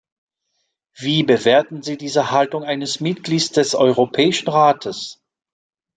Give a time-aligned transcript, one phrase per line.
[0.95, 5.21] Wie bewerten Sie diese Haltung eines Mitglieds des Europäischen Rates?